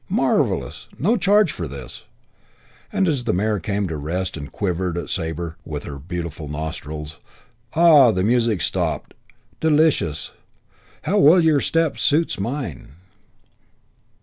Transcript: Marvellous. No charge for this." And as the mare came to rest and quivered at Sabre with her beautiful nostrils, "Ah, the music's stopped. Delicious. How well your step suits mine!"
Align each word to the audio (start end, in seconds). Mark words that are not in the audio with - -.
Marvellous. 0.09 0.87
No 0.97 1.15
charge 1.15 1.51
for 1.51 1.67
this." 1.67 2.05
And 2.91 3.07
as 3.07 3.25
the 3.25 3.33
mare 3.33 3.59
came 3.59 3.87
to 3.87 3.97
rest 3.97 4.35
and 4.35 4.51
quivered 4.51 4.97
at 4.97 5.11
Sabre 5.11 5.57
with 5.63 5.83
her 5.83 5.99
beautiful 5.99 6.47
nostrils, 6.47 7.19
"Ah, 7.75 8.09
the 8.09 8.23
music's 8.23 8.65
stopped. 8.65 9.13
Delicious. 9.59 10.31
How 11.03 11.19
well 11.19 11.39
your 11.39 11.61
step 11.61 11.99
suits 11.99 12.39
mine!" 12.39 12.95